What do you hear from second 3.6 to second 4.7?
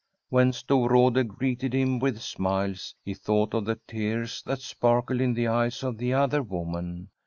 the tears that